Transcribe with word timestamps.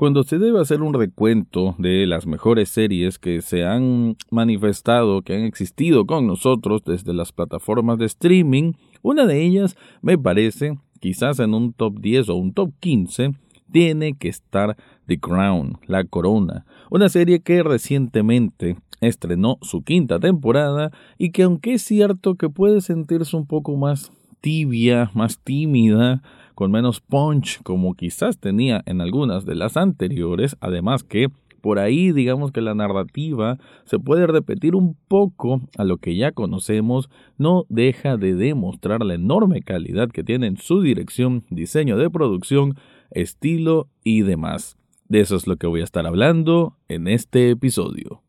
Cuando 0.00 0.22
se 0.22 0.38
debe 0.38 0.58
hacer 0.62 0.80
un 0.80 0.94
recuento 0.94 1.74
de 1.76 2.06
las 2.06 2.26
mejores 2.26 2.70
series 2.70 3.18
que 3.18 3.42
se 3.42 3.66
han 3.66 4.16
manifestado, 4.30 5.20
que 5.20 5.34
han 5.34 5.42
existido 5.42 6.06
con 6.06 6.26
nosotros 6.26 6.82
desde 6.86 7.12
las 7.12 7.32
plataformas 7.32 7.98
de 7.98 8.06
streaming, 8.06 8.72
una 9.02 9.26
de 9.26 9.42
ellas 9.42 9.76
me 10.00 10.16
parece, 10.16 10.78
quizás 11.00 11.38
en 11.38 11.52
un 11.52 11.74
top 11.74 12.00
10 12.00 12.30
o 12.30 12.36
un 12.36 12.54
top 12.54 12.72
15, 12.80 13.32
tiene 13.70 14.16
que 14.16 14.30
estar 14.30 14.74
The 15.04 15.20
Crown, 15.20 15.76
La 15.86 16.04
Corona, 16.04 16.64
una 16.90 17.10
serie 17.10 17.40
que 17.40 17.62
recientemente 17.62 18.78
estrenó 19.02 19.58
su 19.60 19.82
quinta 19.82 20.18
temporada 20.18 20.92
y 21.18 21.30
que 21.30 21.42
aunque 21.42 21.74
es 21.74 21.82
cierto 21.82 22.36
que 22.36 22.48
puede 22.48 22.80
sentirse 22.80 23.36
un 23.36 23.46
poco 23.46 23.76
más 23.76 24.10
tibia, 24.40 25.10
más 25.14 25.38
tímida, 25.38 26.22
con 26.54 26.70
menos 26.70 27.00
punch 27.00 27.62
como 27.62 27.94
quizás 27.94 28.38
tenía 28.38 28.82
en 28.86 29.00
algunas 29.00 29.44
de 29.46 29.54
las 29.54 29.76
anteriores, 29.76 30.56
además 30.60 31.04
que 31.04 31.28
por 31.60 31.78
ahí 31.78 32.12
digamos 32.12 32.52
que 32.52 32.60
la 32.60 32.74
narrativa 32.74 33.58
se 33.84 33.98
puede 33.98 34.26
repetir 34.26 34.74
un 34.74 34.96
poco 35.08 35.60
a 35.76 35.84
lo 35.84 35.98
que 35.98 36.16
ya 36.16 36.32
conocemos, 36.32 37.10
no 37.38 37.64
deja 37.68 38.16
de 38.16 38.34
demostrar 38.34 39.04
la 39.04 39.14
enorme 39.14 39.62
calidad 39.62 40.08
que 40.08 40.24
tiene 40.24 40.46
en 40.46 40.56
su 40.56 40.80
dirección, 40.80 41.44
diseño 41.50 41.96
de 41.96 42.10
producción, 42.10 42.76
estilo 43.10 43.88
y 44.04 44.22
demás. 44.22 44.76
De 45.08 45.20
eso 45.20 45.36
es 45.36 45.46
lo 45.46 45.56
que 45.56 45.66
voy 45.66 45.80
a 45.80 45.84
estar 45.84 46.06
hablando 46.06 46.76
en 46.88 47.08
este 47.08 47.50
episodio. 47.50 48.22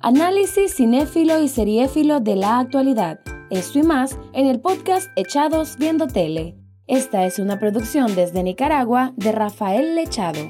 Análisis 0.00 0.74
cinéfilo 0.74 1.40
y 1.40 1.48
seriéfilo 1.48 2.18
de 2.18 2.34
la 2.34 2.58
actualidad. 2.58 3.20
Esto 3.52 3.80
y 3.80 3.82
más 3.82 4.18
en 4.32 4.46
el 4.46 4.60
podcast 4.62 5.10
Echados 5.14 5.76
Viendo 5.76 6.06
Tele. 6.06 6.56
Esta 6.86 7.26
es 7.26 7.38
una 7.38 7.58
producción 7.58 8.14
desde 8.14 8.42
Nicaragua 8.42 9.12
de 9.18 9.30
Rafael 9.30 9.94
Lechado. 9.94 10.40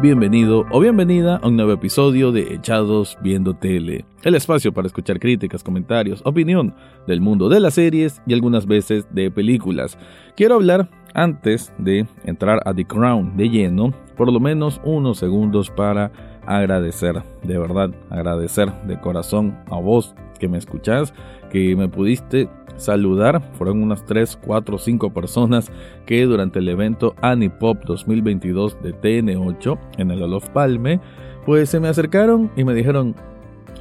Bienvenido 0.00 0.64
o 0.70 0.80
bienvenida 0.80 1.36
a 1.36 1.48
un 1.48 1.56
nuevo 1.56 1.72
episodio 1.72 2.32
de 2.32 2.54
Echados 2.54 3.18
Viendo 3.20 3.52
Tele, 3.52 4.06
el 4.22 4.34
espacio 4.36 4.72
para 4.72 4.86
escuchar 4.86 5.20
críticas, 5.20 5.62
comentarios, 5.62 6.22
opinión 6.24 6.74
del 7.06 7.20
mundo 7.20 7.50
de 7.50 7.60
las 7.60 7.74
series 7.74 8.22
y 8.26 8.32
algunas 8.32 8.64
veces 8.64 9.06
de 9.10 9.30
películas. 9.30 9.98
Quiero 10.34 10.54
hablar 10.54 10.88
antes 11.12 11.74
de 11.76 12.06
entrar 12.24 12.62
a 12.64 12.72
The 12.72 12.86
Crown 12.86 13.36
de 13.36 13.50
lleno, 13.50 13.92
por 14.16 14.32
lo 14.32 14.40
menos 14.40 14.80
unos 14.82 15.18
segundos 15.18 15.70
para 15.70 16.33
agradecer, 16.46 17.22
de 17.42 17.58
verdad, 17.58 17.90
agradecer 18.10 18.72
de 18.84 19.00
corazón 19.00 19.56
a 19.70 19.76
vos 19.76 20.14
que 20.38 20.48
me 20.48 20.58
escuchás, 20.58 21.14
que 21.50 21.76
me 21.76 21.88
pudiste 21.88 22.48
saludar. 22.76 23.42
Fueron 23.54 23.82
unas 23.82 24.04
3, 24.04 24.38
4, 24.44 24.78
5 24.78 25.12
personas 25.12 25.70
que 26.06 26.24
durante 26.24 26.58
el 26.58 26.68
evento 26.68 27.14
Anipop 27.20 27.84
2022 27.84 28.82
de 28.82 28.94
TN8 28.94 29.78
en 29.98 30.10
el 30.10 30.22
Olof 30.22 30.48
Palme, 30.50 31.00
pues 31.46 31.70
se 31.70 31.80
me 31.80 31.88
acercaron 31.88 32.50
y 32.56 32.64
me 32.64 32.74
dijeron, 32.74 33.14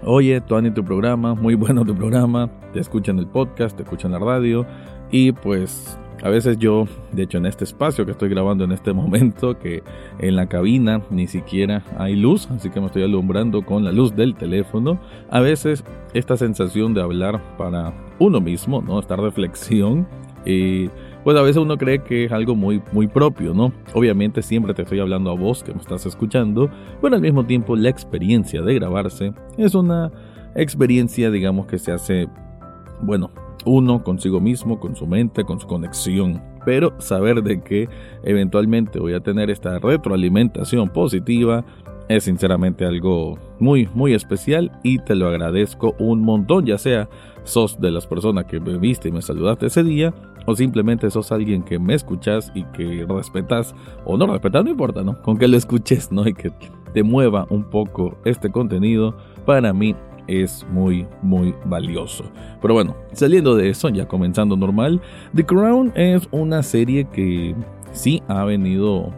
oye, 0.05 0.41
Tony, 0.41 0.71
tu 0.71 0.83
programa, 0.83 1.33
muy 1.33 1.55
bueno 1.55 1.85
tu 1.85 1.95
programa, 1.95 2.49
te 2.71 2.79
escuchan 2.79 3.19
el 3.19 3.27
podcast, 3.27 3.75
te 3.75 3.83
escuchan 3.83 4.11
la 4.11 4.19
radio 4.19 4.65
y 5.11 5.31
pues 5.31 5.97
a 6.23 6.29
veces 6.29 6.57
yo, 6.57 6.87
de 7.11 7.23
hecho 7.23 7.37
en 7.37 7.45
este 7.45 7.65
espacio 7.65 8.05
que 8.05 8.13
estoy 8.13 8.29
grabando 8.29 8.63
en 8.63 8.71
este 8.71 8.93
momento, 8.93 9.59
que 9.59 9.83
en 10.19 10.37
la 10.37 10.47
cabina 10.47 11.01
ni 11.09 11.27
siquiera 11.27 11.83
hay 11.97 12.15
luz, 12.15 12.49
así 12.49 12.69
que 12.69 12.79
me 12.79 12.87
estoy 12.87 13.03
alumbrando 13.03 13.65
con 13.65 13.83
la 13.83 13.91
luz 13.91 14.15
del 14.15 14.33
teléfono, 14.33 14.99
a 15.29 15.41
veces 15.41 15.83
esta 16.13 16.37
sensación 16.37 16.93
de 16.93 17.01
hablar 17.01 17.41
para 17.57 17.93
uno 18.19 18.39
mismo, 18.39 18.81
¿no? 18.81 18.99
Esta 18.99 19.17
reflexión, 19.17 20.07
y 20.45 20.89
pues 21.25 21.37
a 21.37 21.41
veces 21.41 21.57
uno 21.57 21.77
cree 21.77 21.99
que 21.99 22.25
es 22.25 22.31
algo 22.31 22.55
muy, 22.55 22.81
muy 22.93 23.07
propio, 23.07 23.53
¿no? 23.53 23.73
Obviamente 23.93 24.41
siempre 24.41 24.73
te 24.73 24.83
estoy 24.83 25.01
hablando 25.01 25.29
a 25.29 25.35
vos 25.35 25.61
que 25.61 25.73
me 25.73 25.81
estás 25.81 26.05
escuchando, 26.05 26.69
pero 27.01 27.15
al 27.15 27.21
mismo 27.21 27.45
tiempo 27.45 27.75
la 27.75 27.89
experiencia 27.89 28.61
de 28.61 28.75
grabarse 28.75 29.33
es 29.57 29.75
una 29.75 30.09
experiencia, 30.55 31.31
digamos, 31.31 31.65
que 31.65 31.79
se 31.79 31.91
hace, 31.91 32.29
bueno, 33.01 33.29
uno 33.65 34.03
consigo 34.03 34.39
mismo, 34.39 34.79
con 34.79 34.95
su 34.95 35.07
mente, 35.07 35.43
con 35.43 35.59
su 35.59 35.67
conexión. 35.67 36.41
Pero 36.65 36.93
saber 36.99 37.43
de 37.43 37.61
que 37.61 37.89
eventualmente 38.23 38.99
voy 38.99 39.13
a 39.13 39.19
tener 39.19 39.49
esta 39.49 39.79
retroalimentación 39.79 40.89
positiva 40.89 41.65
es 42.09 42.25
sinceramente 42.25 42.85
algo 42.85 43.37
muy, 43.59 43.89
muy 43.93 44.13
especial 44.13 44.71
y 44.83 44.99
te 44.99 45.15
lo 45.15 45.27
agradezco 45.27 45.95
un 45.99 46.21
montón, 46.21 46.65
ya 46.65 46.77
sea 46.77 47.09
sos 47.43 47.79
de 47.79 47.91
las 47.91 48.07
personas 48.07 48.45
que 48.45 48.59
me 48.59 48.77
viste 48.77 49.09
y 49.09 49.11
me 49.11 49.21
saludaste 49.21 49.67
ese 49.67 49.83
día 49.83 50.13
o 50.45 50.55
simplemente 50.55 51.09
sos 51.09 51.31
alguien 51.31 51.63
que 51.63 51.79
me 51.79 51.93
escuchas 51.93 52.51
y 52.53 52.63
que 52.65 53.05
respetas 53.07 53.73
o 54.05 54.17
no 54.17 54.27
respetas, 54.27 54.63
no 54.63 54.71
importa, 54.71 55.03
¿no? 55.03 55.21
Con 55.21 55.37
que 55.37 55.47
lo 55.47 55.55
escuches, 55.55 56.11
¿no? 56.11 56.27
Y 56.27 56.33
que 56.33 56.51
te 56.93 57.03
mueva 57.03 57.47
un 57.49 57.63
poco 57.63 58.17
este 58.25 58.51
contenido, 58.51 59.15
para 59.45 59.73
mí 59.73 59.95
es 60.27 60.65
muy, 60.71 61.07
muy 61.21 61.53
valioso. 61.65 62.25
Pero 62.61 62.73
bueno, 62.73 62.95
saliendo 63.13 63.55
de 63.55 63.69
eso, 63.69 63.89
ya 63.89 64.07
comenzando 64.07 64.55
normal, 64.55 65.01
The 65.35 65.45
Crown 65.45 65.91
es 65.95 66.27
una 66.31 66.63
serie 66.63 67.05
que 67.05 67.55
sí 67.91 68.21
ha 68.27 68.43
venido 68.43 69.11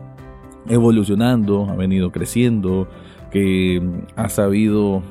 evolucionando, 0.67 1.67
ha 1.69 1.75
venido 1.75 2.11
creciendo, 2.11 2.87
que 3.31 3.81
ha 4.15 4.29
sabido 4.29 5.01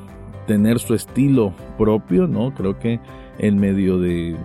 tener 0.47 0.79
su 0.79 0.93
estilo 0.93 1.53
propio, 1.77 2.27
¿no? 2.27 2.53
Creo 2.53 2.77
que 2.79 2.99
en 3.39 3.57
medio 3.57 3.97
de, 3.99 4.35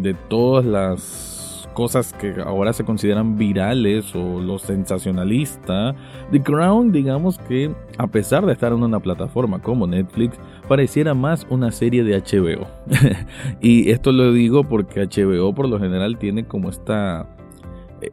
de 0.00 0.14
todas 0.14 0.64
las 0.64 1.39
cosas 1.74 2.12
que 2.12 2.34
ahora 2.44 2.72
se 2.72 2.84
consideran 2.84 3.36
virales 3.36 4.14
o 4.14 4.40
lo 4.40 4.58
sensacionalista, 4.58 5.94
The 6.30 6.42
Crown, 6.42 6.92
digamos 6.92 7.38
que 7.38 7.74
a 7.98 8.06
pesar 8.06 8.46
de 8.46 8.52
estar 8.52 8.72
en 8.72 8.82
una 8.82 9.00
plataforma 9.00 9.60
como 9.60 9.86
Netflix, 9.86 10.38
pareciera 10.68 11.14
más 11.14 11.46
una 11.50 11.70
serie 11.70 12.04
de 12.04 12.18
HBO. 12.18 12.66
y 13.60 13.90
esto 13.90 14.12
lo 14.12 14.32
digo 14.32 14.64
porque 14.64 15.06
HBO 15.06 15.54
por 15.54 15.68
lo 15.68 15.78
general 15.78 16.18
tiene 16.18 16.44
como 16.46 16.70
esta 16.70 17.26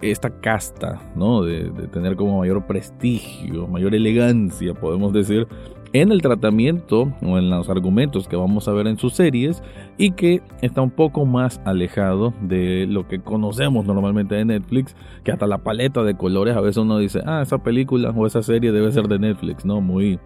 esta 0.02 0.30
casta, 0.42 1.02
¿no? 1.16 1.44
De, 1.44 1.70
de, 1.70 1.88
tener 1.88 2.18
como 2.18 2.40
mayor 2.40 2.66
prestigio, 2.66 3.68
mayor 3.68 3.96
elegancia, 3.96 4.74
podemos 4.74 5.14
decir, 5.14 5.48
en 6.02 6.12
el 6.12 6.22
tratamiento 6.22 7.14
o 7.22 7.38
en 7.38 7.50
los 7.50 7.70
argumentos 7.70 8.28
que 8.28 8.36
vamos 8.36 8.68
a 8.68 8.74
ver 8.74 8.88
en 8.88 8.98
sus 8.98 9.14
series 9.14 9.64
y 9.98 10.12
que 10.12 10.42
está 10.62 10.82
un 10.82 10.92
poco 10.92 11.26
más 11.26 11.62
alejado 11.66 12.34
de 12.42 12.86
lo 12.88 13.08
que 13.08 13.20
conocemos 13.20 13.86
normalmente 13.86 14.36
de 14.36 14.46
Netflix, 14.46 14.96
que 15.24 15.32
hasta 15.32 15.48
la 15.48 15.60
paleta 15.60 16.04
de 16.04 16.16
colores 16.16 16.56
a 16.56 16.62
veces 16.62 16.78
uno 16.78 16.98
dice, 16.98 17.22
ah, 17.26 17.42
esa 17.42 17.60
película 17.64 18.12
o 18.12 18.28
esa 18.28 18.44
serie 18.44 18.72
debe 18.72 18.92
ser 18.92 19.08
de 19.08 19.20
Netflix, 19.20 19.66
¿no? 19.66 19.82
Muy, 19.82 20.20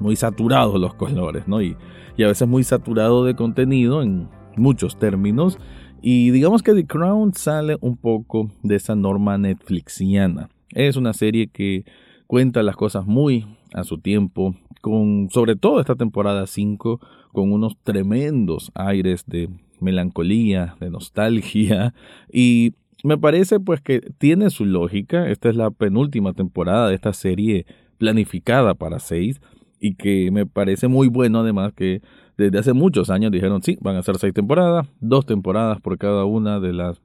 muy 0.00 0.16
saturados 0.16 0.80
los 0.80 0.94
colores, 0.94 1.48
¿no? 1.48 1.60
Y, 1.60 1.76
y 2.16 2.22
a 2.22 2.28
veces 2.28 2.46
muy 2.46 2.64
saturado 2.64 3.24
de 3.24 3.34
contenido 3.34 4.02
en 4.02 4.28
muchos 4.56 4.98
términos. 4.98 5.58
Y 6.00 6.30
digamos 6.30 6.62
que 6.62 6.74
The 6.74 6.86
Crown 6.86 7.34
sale 7.34 7.78
un 7.80 7.96
poco 7.96 8.50
de 8.62 8.76
esa 8.76 8.94
norma 8.94 9.38
netflixiana. 9.38 10.50
Es 10.70 10.96
una 10.96 11.12
serie 11.12 11.48
que 11.48 11.84
cuenta 12.34 12.64
las 12.64 12.74
cosas 12.74 13.06
muy 13.06 13.46
a 13.74 13.84
su 13.84 13.98
tiempo, 13.98 14.56
con 14.80 15.28
sobre 15.30 15.54
todo 15.54 15.78
esta 15.78 15.94
temporada 15.94 16.48
5, 16.48 16.98
con 17.30 17.52
unos 17.52 17.76
tremendos 17.84 18.72
aires 18.74 19.22
de 19.28 19.50
melancolía, 19.78 20.74
de 20.80 20.90
nostalgia 20.90 21.94
y 22.32 22.74
me 23.04 23.18
parece 23.18 23.60
pues 23.60 23.80
que 23.80 24.00
tiene 24.18 24.50
su 24.50 24.64
lógica. 24.64 25.28
Esta 25.28 25.48
es 25.48 25.54
la 25.54 25.70
penúltima 25.70 26.32
temporada 26.32 26.88
de 26.88 26.96
esta 26.96 27.12
serie 27.12 27.66
planificada 27.98 28.74
para 28.74 28.98
seis 28.98 29.40
y 29.78 29.94
que 29.94 30.32
me 30.32 30.44
parece 30.44 30.88
muy 30.88 31.06
bueno 31.06 31.38
además 31.38 31.72
que 31.72 32.02
desde 32.36 32.58
hace 32.58 32.72
muchos 32.72 33.10
años 33.10 33.30
dijeron 33.30 33.62
sí, 33.62 33.78
van 33.80 33.94
a 33.94 34.02
ser 34.02 34.18
seis 34.18 34.34
temporadas, 34.34 34.88
dos 34.98 35.24
temporadas 35.24 35.80
por 35.80 35.98
cada 35.98 36.24
una 36.24 36.58
de 36.58 36.72
las 36.72 37.00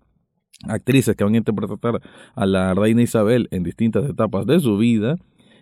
actrices 0.67 1.15
que 1.15 1.23
van 1.23 1.33
a 1.33 1.37
interpretar 1.37 2.01
a 2.35 2.45
la 2.45 2.73
reina 2.73 3.01
Isabel 3.01 3.47
en 3.51 3.63
distintas 3.63 4.09
etapas 4.09 4.45
de 4.45 4.59
su 4.59 4.77
vida 4.77 5.17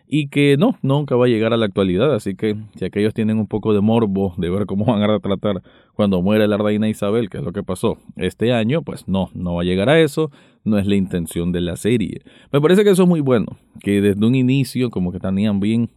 y 0.07 0.29
que 0.29 0.55
no, 0.57 0.77
nunca 0.81 1.15
va 1.15 1.25
a 1.25 1.27
llegar 1.27 1.53
a 1.53 1.57
la 1.57 1.65
actualidad, 1.65 2.15
así 2.15 2.35
que 2.35 2.55
si 2.75 2.85
aquellos 2.85 3.13
tienen 3.13 3.39
un 3.39 3.47
poco 3.47 3.73
de 3.73 3.81
morbo 3.81 4.33
de 4.37 4.49
ver 4.49 4.65
cómo 4.65 4.85
van 4.85 5.01
a 5.01 5.07
retratar 5.07 5.61
cuando 5.93 6.21
muere 6.21 6.47
la 6.47 6.57
reina 6.57 6.87
Isabel, 6.87 7.29
que 7.29 7.39
es 7.39 7.43
lo 7.43 7.51
que 7.51 7.63
pasó 7.63 7.97
este 8.15 8.53
año, 8.53 8.81
pues 8.81 9.07
no, 9.07 9.29
no 9.33 9.55
va 9.55 9.61
a 9.61 9.65
llegar 9.65 9.89
a 9.89 9.99
eso, 9.99 10.31
no 10.63 10.77
es 10.77 10.87
la 10.87 10.95
intención 10.95 11.51
de 11.51 11.61
la 11.61 11.75
serie. 11.75 12.21
Me 12.51 12.61
parece 12.61 12.83
que 12.83 12.91
eso 12.91 13.03
es 13.03 13.09
muy 13.09 13.19
bueno, 13.19 13.57
que 13.81 14.01
desde 14.01 14.25
un 14.25 14.35
inicio 14.35 14.89
como 14.89 15.11
que 15.11 15.19
tenían 15.19 15.59
bien 15.59 15.89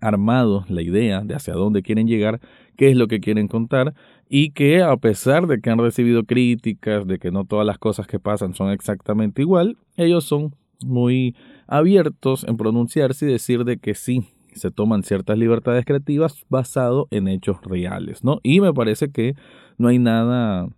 armado 0.00 0.64
la 0.68 0.82
idea 0.82 1.20
de 1.20 1.34
hacia 1.34 1.54
dónde 1.54 1.82
quieren 1.82 2.06
llegar, 2.06 2.40
qué 2.76 2.90
es 2.90 2.96
lo 2.96 3.08
que 3.08 3.20
quieren 3.20 3.48
contar 3.48 3.94
y 4.28 4.50
que 4.50 4.82
a 4.82 4.96
pesar 4.96 5.46
de 5.46 5.60
que 5.60 5.70
han 5.70 5.78
recibido 5.78 6.24
críticas, 6.24 7.06
de 7.06 7.18
que 7.18 7.30
no 7.30 7.44
todas 7.44 7.66
las 7.66 7.78
cosas 7.78 8.06
que 8.06 8.18
pasan 8.18 8.54
son 8.54 8.70
exactamente 8.70 9.42
igual, 9.42 9.76
ellos 9.96 10.24
son 10.24 10.54
muy 10.84 11.36
abiertos 11.66 12.44
en 12.44 12.56
pronunciarse 12.56 13.26
y 13.26 13.32
decir 13.32 13.64
de 13.64 13.78
que 13.78 13.94
sí, 13.94 14.24
se 14.54 14.70
toman 14.70 15.02
ciertas 15.02 15.36
libertades 15.38 15.84
creativas 15.84 16.44
basado 16.48 17.08
en 17.10 17.28
hechos 17.28 17.58
reales, 17.62 18.22
¿no? 18.22 18.40
Y 18.42 18.60
me 18.60 18.72
parece 18.72 19.10
que 19.10 19.34
no 19.78 19.88
hay 19.88 19.98
nada 19.98 20.68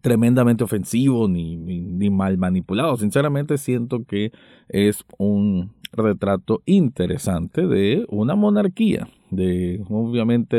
tremendamente 0.00 0.64
ofensivo 0.64 1.28
ni, 1.28 1.56
ni, 1.56 2.10
mal 2.10 2.38
manipulado. 2.38 2.96
Sinceramente 2.96 3.58
siento 3.58 4.04
que 4.04 4.32
es 4.68 5.04
un 5.18 5.72
retrato 5.92 6.62
interesante 6.64 7.66
de 7.66 8.06
una 8.08 8.34
monarquía, 8.34 9.08
de 9.30 9.82
obviamente 9.88 10.58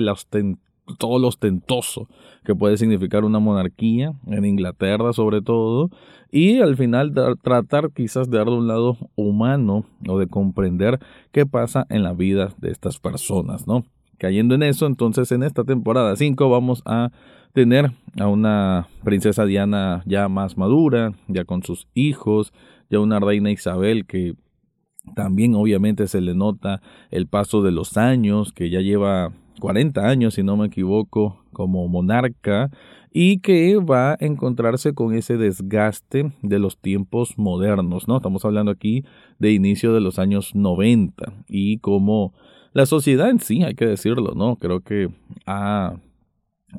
todo 0.97 1.17
lo 1.17 1.29
ostentoso 1.29 2.07
que 2.43 2.55
puede 2.55 2.77
significar 2.77 3.23
una 3.23 3.39
monarquía, 3.39 4.13
en 4.27 4.45
Inglaterra 4.45 5.13
sobre 5.13 5.41
todo, 5.41 5.89
y 6.31 6.59
al 6.59 6.75
final 6.75 7.13
tratar 7.41 7.91
quizás 7.91 8.29
de 8.29 8.37
darle 8.37 8.57
un 8.57 8.67
lado 8.67 8.97
humano 9.15 9.85
o 10.07 10.19
de 10.19 10.27
comprender 10.27 10.99
qué 11.31 11.45
pasa 11.45 11.85
en 11.89 12.03
la 12.03 12.13
vida 12.13 12.53
de 12.57 12.71
estas 12.71 12.99
personas, 12.99 13.65
¿no? 13.65 13.85
Cayendo 14.23 14.55
en 14.55 14.63
eso, 14.63 14.85
entonces 14.85 15.33
en 15.33 15.43
esta 15.43 15.65
temporada 15.65 16.15
5 16.15 16.49
vamos 16.49 16.81
a 16.85 17.11
tener 17.51 17.91
a 18.17 18.29
una 18.29 18.87
princesa 19.03 19.45
Diana 19.45 20.01
ya 20.05 20.29
más 20.29 20.57
madura, 20.57 21.11
ya 21.27 21.43
con 21.43 21.61
sus 21.61 21.89
hijos, 21.93 22.53
ya 22.89 23.01
una 23.01 23.19
reina 23.19 23.51
Isabel 23.51 24.05
que 24.05 24.35
también 25.13 25.55
obviamente 25.55 26.07
se 26.07 26.21
le 26.21 26.35
nota 26.35 26.81
el 27.11 27.27
paso 27.27 27.63
de 27.63 27.73
los 27.73 27.97
años, 27.97 28.53
que 28.53 28.69
ya 28.69 28.79
lleva 28.79 29.33
40 29.59 30.07
años, 30.07 30.35
si 30.35 30.43
no 30.43 30.55
me 30.55 30.67
equivoco, 30.67 31.43
como 31.51 31.85
monarca, 31.89 32.71
y 33.11 33.39
que 33.39 33.75
va 33.75 34.13
a 34.13 34.17
encontrarse 34.21 34.93
con 34.93 35.13
ese 35.13 35.35
desgaste 35.35 36.31
de 36.41 36.59
los 36.59 36.77
tiempos 36.77 37.37
modernos, 37.37 38.07
¿no? 38.07 38.15
Estamos 38.15 38.45
hablando 38.45 38.71
aquí 38.71 39.03
de 39.39 39.51
inicio 39.51 39.93
de 39.93 39.99
los 39.99 40.17
años 40.17 40.55
90 40.55 41.33
y 41.49 41.79
como 41.79 42.33
la 42.73 42.85
sociedad 42.85 43.29
en 43.29 43.39
sí, 43.39 43.63
hay 43.63 43.75
que 43.75 43.85
decirlo, 43.85 44.33
¿no? 44.35 44.57
Creo 44.57 44.81
que 44.81 45.09
ha 45.45 45.95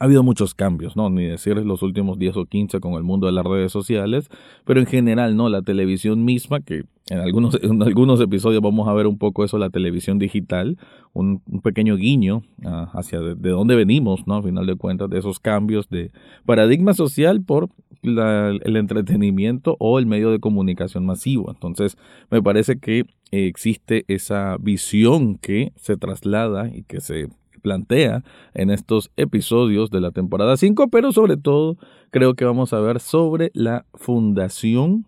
ha 0.00 0.04
habido 0.04 0.22
muchos 0.22 0.54
cambios, 0.54 0.96
¿no? 0.96 1.08
Ni 1.10 1.24
decir 1.24 1.56
los 1.56 1.82
últimos 1.82 2.18
10 2.18 2.36
o 2.36 2.44
15 2.46 2.80
con 2.80 2.94
el 2.94 3.02
mundo 3.02 3.26
de 3.26 3.32
las 3.32 3.44
redes 3.44 3.70
sociales, 3.70 4.28
pero 4.64 4.80
en 4.80 4.86
general, 4.86 5.36
¿no? 5.36 5.48
La 5.48 5.62
televisión 5.62 6.24
misma, 6.24 6.60
que 6.60 6.84
en 7.10 7.18
algunos, 7.18 7.58
en 7.62 7.82
algunos 7.82 8.20
episodios 8.20 8.62
vamos 8.62 8.88
a 8.88 8.92
ver 8.92 9.06
un 9.06 9.18
poco 9.18 9.44
eso, 9.44 9.58
la 9.58 9.70
televisión 9.70 10.18
digital, 10.18 10.78
un, 11.12 11.40
pequeño 11.62 11.96
guiño 11.96 12.42
ah, 12.64 12.90
hacia 12.94 13.20
de, 13.20 13.50
dónde 13.50 13.76
venimos, 13.76 14.26
¿no? 14.26 14.36
A 14.36 14.42
final 14.42 14.66
de 14.66 14.74
cuentas, 14.74 15.10
de 15.10 15.18
esos 15.18 15.38
cambios 15.38 15.88
de 15.88 16.10
paradigma 16.44 16.94
social 16.94 17.42
por 17.42 17.68
el 18.02 18.76
entretenimiento 18.76 19.76
o 19.78 19.98
el 19.98 20.06
medio 20.06 20.30
de 20.30 20.40
comunicación 20.40 21.06
masivo. 21.06 21.50
Entonces, 21.50 21.96
me 22.30 22.42
parece 22.42 22.78
que 22.78 23.04
existe 23.34 24.04
esa 24.08 24.56
visión 24.58 25.36
que 25.38 25.72
se 25.76 25.96
traslada 25.96 26.68
y 26.74 26.82
que 26.82 27.00
se 27.00 27.28
plantea 27.62 28.22
en 28.52 28.70
estos 28.70 29.10
episodios 29.16 29.90
de 29.90 30.00
la 30.00 30.10
temporada 30.10 30.56
5, 30.56 30.88
pero 30.88 31.12
sobre 31.12 31.36
todo 31.36 31.78
creo 32.10 32.34
que 32.34 32.44
vamos 32.44 32.72
a 32.72 32.80
ver 32.80 33.00
sobre 33.00 33.50
la 33.54 33.86
fundación 33.94 35.06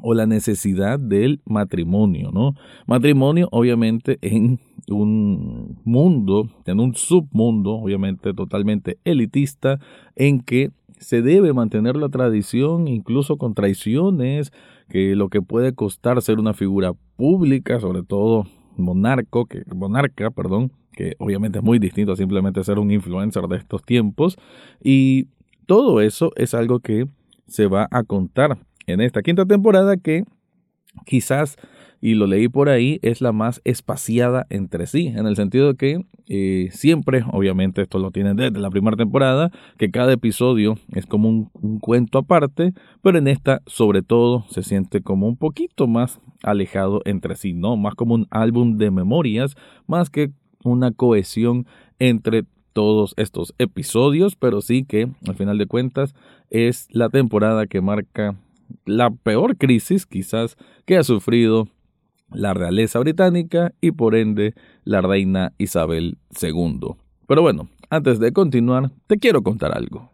o 0.00 0.14
la 0.14 0.26
necesidad 0.26 0.98
del 1.00 1.40
matrimonio, 1.44 2.30
¿no? 2.32 2.54
Matrimonio 2.86 3.48
obviamente 3.50 4.18
en 4.20 4.60
un 4.88 5.80
mundo, 5.84 6.48
en 6.66 6.80
un 6.80 6.94
submundo, 6.94 7.72
obviamente 7.72 8.32
totalmente 8.32 8.98
elitista, 9.04 9.80
en 10.14 10.40
que 10.40 10.70
se 10.98 11.22
debe 11.22 11.52
mantener 11.52 11.96
la 11.96 12.08
tradición 12.08 12.88
incluso 12.88 13.38
con 13.38 13.54
traiciones, 13.54 14.52
que 14.88 15.14
lo 15.14 15.28
que 15.28 15.42
puede 15.42 15.74
costar 15.74 16.20
ser 16.22 16.38
una 16.38 16.54
figura 16.54 16.92
pública, 17.16 17.80
sobre 17.80 18.02
todo 18.02 18.46
monarco, 18.76 19.46
que, 19.46 19.62
monarca, 19.74 20.30
perdón, 20.30 20.72
que 20.92 21.14
obviamente 21.18 21.58
es 21.58 21.64
muy 21.64 21.78
distinto 21.78 22.12
a 22.12 22.16
simplemente 22.16 22.62
ser 22.64 22.78
un 22.78 22.90
influencer 22.90 23.44
de 23.48 23.56
estos 23.56 23.82
tiempos. 23.82 24.36
Y 24.82 25.28
todo 25.66 26.00
eso 26.00 26.32
es 26.36 26.54
algo 26.54 26.80
que 26.80 27.06
se 27.46 27.66
va 27.66 27.88
a 27.90 28.02
contar 28.02 28.58
en 28.86 29.00
esta 29.00 29.22
quinta 29.22 29.44
temporada 29.44 29.96
que 29.96 30.24
quizás, 31.04 31.56
y 32.00 32.14
lo 32.14 32.26
leí 32.26 32.48
por 32.48 32.68
ahí, 32.68 32.98
es 33.02 33.20
la 33.20 33.32
más 33.32 33.60
espaciada 33.64 34.46
entre 34.50 34.86
sí, 34.86 35.08
en 35.08 35.26
el 35.26 35.36
sentido 35.36 35.68
de 35.68 35.76
que 35.76 36.04
eh, 36.28 36.68
siempre, 36.72 37.24
obviamente 37.32 37.82
esto 37.82 37.98
lo 37.98 38.10
tienen 38.10 38.36
desde 38.36 38.58
la 38.58 38.70
primera 38.70 38.96
temporada, 38.96 39.50
que 39.78 39.90
cada 39.90 40.12
episodio 40.12 40.76
es 40.92 41.06
como 41.06 41.28
un, 41.28 41.50
un, 41.54 41.78
cuento 41.80 42.18
aparte, 42.18 42.72
pero 43.02 43.18
en 43.18 43.28
esta 43.28 43.62
sobre 43.66 44.02
todo 44.02 44.44
se 44.48 44.62
siente 44.62 45.00
como 45.00 45.26
un 45.26 45.36
poquito 45.36 45.86
más 45.86 46.20
alejado 46.42 47.02
entre 47.04 47.34
sí, 47.36 47.54
¿no? 47.54 47.76
Más 47.76 47.94
como 47.94 48.14
un 48.14 48.26
álbum 48.30 48.76
de 48.76 48.90
memorias, 48.90 49.56
más 49.86 50.10
que 50.10 50.30
una 50.62 50.92
cohesión 50.92 51.66
entre 51.98 52.44
todos 52.72 53.14
estos 53.16 53.54
episodios, 53.58 54.36
pero 54.36 54.60
sí 54.60 54.84
que 54.84 55.08
al 55.26 55.34
final 55.34 55.58
de 55.58 55.66
cuentas 55.66 56.14
es 56.50 56.86
la 56.90 57.08
temporada 57.08 57.66
que 57.66 57.80
marca 57.80 58.36
la 58.84 59.10
peor 59.10 59.56
crisis 59.56 60.06
quizás 60.06 60.56
que 60.84 60.96
ha 60.96 61.02
sufrido 61.02 61.68
la 62.32 62.54
realeza 62.54 62.98
británica 62.98 63.72
y 63.80 63.92
por 63.92 64.14
ende 64.14 64.54
la 64.84 65.00
reina 65.00 65.52
Isabel 65.58 66.18
II. 66.40 66.94
Pero 67.26 67.42
bueno, 67.42 67.68
antes 67.90 68.18
de 68.18 68.32
continuar, 68.32 68.90
te 69.06 69.18
quiero 69.18 69.42
contar 69.42 69.76
algo. 69.76 70.10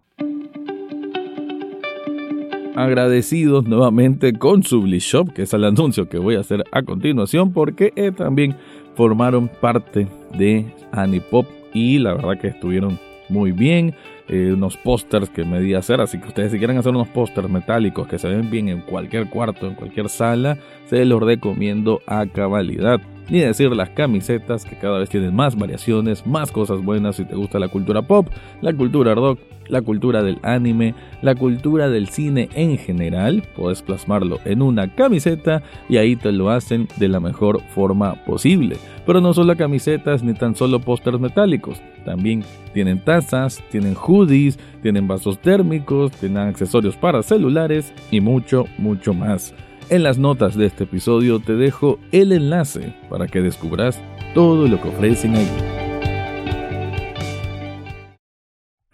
Agradecidos 2.77 3.67
nuevamente 3.67 4.33
con 4.33 4.65
Sublishop, 4.65 5.33
que 5.33 5.43
es 5.43 5.55
el 5.55 5.65
anuncio 5.65 6.09
que 6.09 6.19
voy 6.19 6.35
a 6.35 6.41
hacer 6.41 6.65
a 6.73 6.83
continuación, 6.83 7.53
porque 7.53 7.93
eh, 7.95 8.11
también 8.11 8.57
formaron 8.97 9.49
parte 9.61 10.09
de 10.37 10.67
Anipop 10.91 11.47
y 11.73 11.99
la 11.99 12.15
verdad 12.15 12.41
que 12.41 12.49
estuvieron 12.49 12.99
muy 13.29 13.53
bien. 13.53 13.95
Eh, 14.27 14.53
unos 14.55 14.79
pósters 14.79 15.29
que 15.29 15.45
me 15.45 15.61
di 15.61 15.75
hacer, 15.75 16.01
así 16.01 16.19
que 16.19 16.29
ustedes 16.29 16.53
si 16.53 16.59
quieren 16.59 16.79
hacer 16.79 16.93
unos 16.93 17.09
pósters 17.09 17.51
metálicos 17.51 18.09
que 18.09 18.19
se 18.19 18.29
ven 18.29 18.51
bien 18.51 18.71
en 18.71 18.81
cualquier 18.81 19.29
cuarto, 19.29 19.67
en 19.67 19.75
cualquier 19.75 20.09
sala, 20.09 20.57
se 20.87 21.05
los 21.05 21.23
recomiendo 21.23 22.01
a 22.07 22.25
cabalidad. 22.27 23.01
Ni 23.29 23.41
decir 23.41 23.75
las 23.75 23.91
camisetas 23.91 24.65
que 24.65 24.77
cada 24.77 24.99
vez 24.99 25.09
tienen 25.09 25.35
más 25.35 25.57
variaciones, 25.57 26.27
más 26.27 26.53
cosas 26.53 26.83
buenas 26.83 27.17
si 27.17 27.25
te 27.25 27.35
gusta 27.35 27.59
la 27.59 27.69
cultura 27.69 28.03
pop, 28.03 28.29
la 28.61 28.73
cultura 28.75 29.15
rock, 29.15 29.39
la 29.69 29.81
cultura 29.81 30.23
del 30.23 30.39
anime, 30.43 30.95
la 31.23 31.35
cultura 31.35 31.89
del 31.89 32.09
cine 32.09 32.49
en 32.55 32.77
general. 32.77 33.43
Puedes 33.57 33.83
plasmarlo 33.83 34.39
en 34.45 34.63
una 34.63 34.95
camiseta 34.95 35.63
y 35.89 35.97
ahí 35.97 36.17
te 36.17 36.33
lo 36.33 36.51
hacen 36.51 36.89
de 36.97 37.09
la 37.09 37.21
mejor 37.21 37.63
forma 37.75 38.15
posible. 38.25 38.77
Pero 39.07 39.21
no 39.21 39.33
solo 39.35 39.57
camisetas 39.57 40.23
ni 40.23 40.35
tan 40.35 40.55
solo 40.55 40.81
pósters 40.81 41.21
metálicos. 41.21 41.81
También 42.05 42.45
tienen 42.73 43.01
tazas, 43.01 43.63
tienen 43.71 43.95
hoodies, 43.95 44.59
tienen 44.83 45.09
vasos 45.09 45.39
térmicos, 45.39 46.13
tienen 46.13 46.49
accesorios 46.49 46.97
para 46.97 47.23
celulares 47.23 47.93
y 48.11 48.21
mucho, 48.21 48.67
mucho 48.79 49.15
más. 49.15 49.55
En 49.91 50.03
las 50.03 50.19
notas 50.19 50.57
de 50.57 50.67
este 50.67 50.85
episodio 50.85 51.41
te 51.41 51.55
dejo 51.55 51.99
el 52.11 52.33
enlace 52.33 52.95
para 53.11 53.27
que 53.27 53.43
descubras 53.43 54.01
todo 54.35 54.67
lo 54.67 54.81
que 54.81 54.89
ofrecen 54.89 55.37
ahí. 55.37 55.75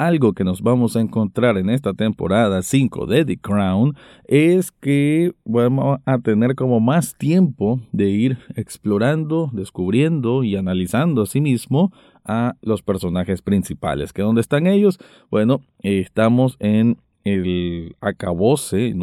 algo 0.01 0.33
que 0.33 0.45
nos 0.45 0.63
vamos 0.63 0.97
a 0.97 1.01
encontrar 1.01 1.59
en 1.59 1.69
esta 1.69 1.93
temporada 1.93 2.63
5 2.63 3.05
de 3.05 3.27
The 3.27 3.37
Crown 3.37 3.95
es 4.25 4.73
que 4.73 5.35
vamos 5.45 5.99
a 6.07 6.19
tener 6.21 6.55
como 6.55 6.81
más 6.81 7.15
tiempo 7.17 7.81
de 7.93 8.09
ir 8.09 8.39
explorando, 8.57 9.51
descubriendo 9.53 10.43
y 10.43 10.57
analizando 10.57 11.21
a 11.21 11.27
sí 11.27 11.43
mismo 11.43 11.93
a 12.25 12.57
los 12.63 12.81
personajes 12.81 13.43
principales. 13.43 14.15
¿Que 14.15 14.23
dónde 14.23 14.41
están 14.41 14.67
ellos? 14.67 14.99
Bueno, 15.31 15.61
estamos 15.83 16.57
en 16.61 16.97
el 17.25 17.97
acabose, 18.01 18.89
en 18.89 19.01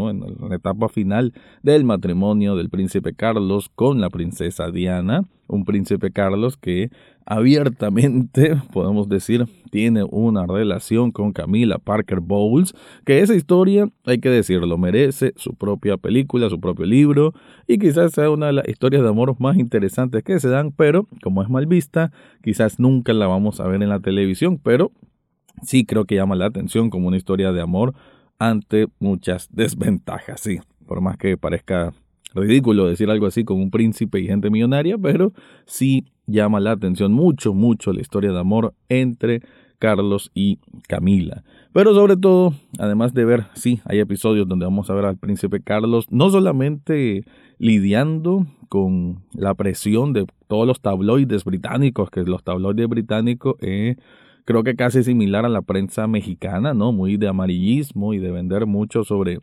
la 0.50 0.56
etapa 0.56 0.90
final 0.90 1.34
del 1.64 1.84
matrimonio 1.84 2.56
del 2.56 2.70
príncipe 2.70 3.14
Carlos 3.14 3.70
con 3.74 4.02
la 4.02 4.10
princesa 4.10 4.72
Diana, 4.72 5.24
un 5.48 5.66
príncipe 5.66 6.12
Carlos 6.12 6.58
que 6.58 6.90
abiertamente, 7.26 8.56
podemos 8.74 9.10
decir, 9.10 9.46
tiene 9.70 10.04
una 10.04 10.46
relación 10.46 11.12
con 11.12 11.34
Camila 11.34 11.78
Parker 11.78 12.22
Bowles, 12.22 12.74
que 13.06 13.20
esa 13.20 13.36
historia, 13.36 13.90
hay 14.06 14.20
que 14.20 14.30
decirlo, 14.30 14.78
merece 14.78 15.34
su 15.36 15.54
propia 15.54 15.98
película, 15.98 16.50
su 16.50 16.60
propio 16.60 16.86
libro, 16.86 17.34
y 17.68 17.78
quizás 17.78 18.14
sea 18.14 18.30
una 18.30 18.48
de 18.48 18.54
las 18.54 18.68
historias 18.68 19.04
de 19.04 19.10
amor 19.10 19.36
más 19.40 19.58
interesantes 19.58 20.24
que 20.24 20.40
se 20.40 20.50
dan, 20.50 20.72
pero 20.72 21.08
como 21.22 21.44
es 21.44 21.50
mal 21.50 21.66
vista, 21.66 22.12
quizás 22.42 22.80
nunca 22.80 23.14
la 23.14 23.28
vamos 23.28 23.60
a 23.60 23.68
ver 23.68 23.84
en 23.84 23.90
la 23.90 24.00
televisión, 24.00 24.58
pero 24.58 24.92
sí 25.62 25.86
creo 25.86 26.06
que 26.06 26.16
llama 26.16 26.36
la 26.36 26.46
atención 26.46 26.90
como 26.90 27.08
una 27.08 27.18
historia 27.18 27.52
de 27.52 27.62
amor 27.62 27.94
ante 28.40 28.88
muchas 29.00 29.50
desventajas, 29.52 30.42
sí, 30.42 30.60
por 30.86 31.02
más 31.02 31.18
que 31.18 31.38
parezca 31.38 31.94
ridículo 32.34 32.86
decir 32.86 33.10
algo 33.10 33.26
así 33.26 33.44
con 33.44 33.58
un 33.58 33.72
príncipe 33.72 34.20
y 34.20 34.28
gente 34.28 34.50
millonaria, 34.50 34.98
pero 34.98 35.34
sí 35.66 36.06
llama 36.26 36.60
la 36.60 36.72
atención 36.72 37.14
mucho, 37.14 37.54
mucho 37.54 37.94
la 37.94 38.02
historia 38.02 38.32
de 38.32 38.40
amor 38.40 38.74
entre 38.90 39.42
Carlos 39.80 40.32
y 40.34 40.60
Camila. 40.88 41.44
Pero 41.72 41.94
sobre 41.94 42.18
todo, 42.18 42.54
además 42.80 43.14
de 43.14 43.26
ver, 43.26 43.46
sí, 43.54 43.80
hay 43.86 44.00
episodios 44.00 44.48
donde 44.48 44.66
vamos 44.66 44.90
a 44.90 44.94
ver 44.94 45.06
al 45.06 45.18
príncipe 45.18 45.62
Carlos 45.62 46.08
no 46.10 46.30
solamente 46.30 47.24
lidiando 47.60 48.46
con 48.70 49.24
la 49.34 49.54
presión 49.54 50.14
de 50.14 50.26
todos 50.48 50.68
los 50.68 50.82
tabloides 50.82 51.44
británicos, 51.44 52.10
que 52.10 52.24
los 52.24 52.44
tabloides 52.44 52.88
británicos 52.88 53.56
eh, 53.62 53.96
creo 54.48 54.64
que 54.64 54.78
casi 54.78 55.04
similar 55.04 55.46
a 55.46 55.50
la 55.50 55.62
prensa 55.62 56.08
mexicana, 56.08 56.74
¿no? 56.74 56.94
Muy 56.94 57.18
de 57.18 57.28
amarillismo 57.28 58.14
y 58.14 58.20
de 58.20 58.32
vender 58.32 58.66
mucho 58.66 59.04
sobre 59.04 59.40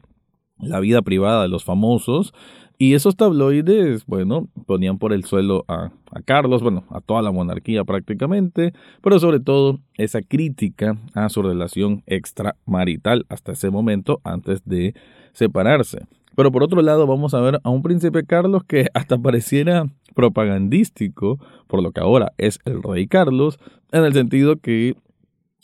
la 0.59 0.81
vida 0.81 1.03
privada 1.03 1.43
de 1.43 1.49
los 1.49 1.63
famosos. 1.63 2.33
Y 2.79 2.95
esos 2.95 3.15
tabloides, 3.15 4.07
bueno, 4.07 4.49
ponían 4.67 4.99
por 4.99 5.13
el 5.13 5.25
suelo 5.25 5.67
a, 5.69 5.93
a, 6.11 6.23
Carlos, 6.23 6.63
bueno, 6.63 6.85
a 6.89 7.03
toda 7.03 7.21
la 7.21 7.33
monarquía 7.33 7.85
prácticamente, 7.85 8.73
pero 9.03 9.19
sobre 9.19 9.41
todo 9.41 9.79
esa 9.99 10.23
crítica 10.23 10.97
a 11.13 11.29
su 11.29 11.43
relación 11.43 12.03
extramarital 12.07 13.27
hasta 13.29 13.53
ese 13.53 13.69
momento 13.69 14.23
antes 14.25 14.65
de 14.65 14.95
separarse. 15.35 16.07
Pero 16.37 16.53
por 16.53 16.63
otro 16.63 16.83
lado 16.83 17.07
vamos 17.07 17.35
a 17.35 17.41
ver 17.41 17.61
a 17.63 17.71
un 17.71 17.83
príncipe 17.83 18.25
Carlos 18.25 18.65
que 18.65 18.89
hasta 18.95 19.19
pareciera 19.19 19.87
propagandístico, 20.15 21.39
por 21.67 21.83
lo 21.83 21.93
que 21.93 22.01
ahora 22.01 22.33
es 22.39 22.59
el 22.65 22.83
rey 22.83 23.07
Carlos, 23.07 23.59
en 23.93 24.05
el 24.05 24.13
sentido 24.13 24.57
que 24.57 24.95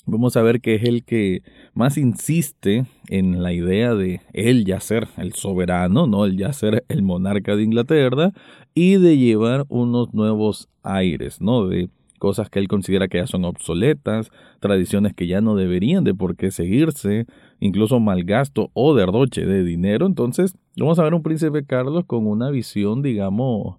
vamos 0.07 0.37
a 0.37 0.43
ver 0.43 0.61
que 0.61 0.75
es 0.75 0.85
el 0.85 1.05
que 1.05 1.43
más 1.75 1.97
insiste 1.97 2.87
en 3.09 3.43
la 3.43 3.53
idea 3.53 3.95
de 3.95 4.21
él 4.33 4.65
ya 4.65 4.81
ser 4.81 5.09
el 5.17 5.35
soberano, 5.35 6.07
¿no? 6.07 6.25
El 6.25 6.37
ya 6.37 6.53
ser 6.53 6.85
el 6.89 7.03
monarca 7.03 7.55
de 7.55 7.63
Inglaterra 7.63 8.33
y 8.75 8.97
de 8.97 9.17
llevar 9.19 9.67
unos 9.69 10.13
nuevos 10.13 10.69
aires, 10.83 11.41
¿no? 11.41 11.67
De 11.67 11.91
cosas 12.19 12.51
que 12.51 12.59
él 12.59 12.69
considera 12.69 13.09
que 13.09 13.19
ya 13.19 13.27
son 13.27 13.45
obsoletas, 13.45 14.31
tradiciones 14.61 15.15
que 15.15 15.27
ya 15.27 15.41
no 15.41 15.57
deberían 15.57 16.05
de 16.05 16.15
por 16.15 16.37
qué 16.37 16.51
seguirse, 16.51 17.27
incluso 17.61 18.01
malgasto 18.01 18.71
o 18.75 18.95
derroche 18.95 19.47
de 19.47 19.63
dinero. 19.63 20.07
Entonces, 20.07 20.57
vamos 20.77 20.99
a 20.99 21.05
ver 21.05 21.15
un 21.15 21.23
príncipe 21.23 21.65
Carlos 21.65 22.05
con 22.07 22.27
una 22.27 22.51
visión, 22.51 23.03
digamos, 23.03 23.77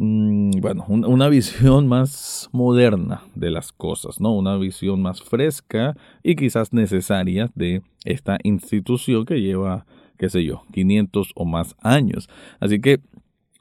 Mm, 0.00 0.60
bueno, 0.60 0.84
una 0.88 1.28
visión 1.28 1.88
más 1.88 2.48
moderna 2.52 3.22
de 3.34 3.50
las 3.50 3.72
cosas, 3.72 4.20
¿no? 4.20 4.32
Una 4.32 4.56
visión 4.56 5.02
más 5.02 5.20
fresca 5.20 5.96
y 6.22 6.36
quizás 6.36 6.72
necesaria 6.72 7.50
de 7.56 7.82
esta 8.04 8.38
institución 8.44 9.24
que 9.24 9.40
lleva, 9.40 9.86
qué 10.16 10.30
sé 10.30 10.44
yo, 10.44 10.62
500 10.72 11.32
o 11.34 11.44
más 11.44 11.74
años. 11.82 12.28
Así 12.60 12.80
que 12.80 13.00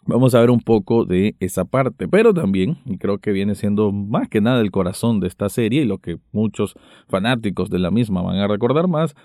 vamos 0.05 0.35
a 0.35 0.39
ver 0.39 0.51
un 0.51 0.59
poco 0.59 1.05
de 1.05 1.35
esa 1.39 1.65
parte, 1.65 2.07
pero 2.07 2.35
también, 2.35 2.77
creo 2.99 3.17
que 3.17 3.31
viene 3.31 3.55
siendo 3.55 3.91
más 3.91 4.29
que 4.29 4.39
nada 4.39 4.61
el 4.61 4.69
corazón 4.69 5.19
de 5.19 5.27
esta 5.27 5.49
serie 5.49 5.81
y 5.81 5.85
lo 5.85 5.97
que 5.97 6.19
muchos 6.31 6.75
fanáticos 7.07 7.71
de 7.71 7.79
la 7.79 7.89
misma 7.89 8.21
van 8.21 8.37
a 8.37 8.47
recordar 8.47 8.87
más, 8.87 9.15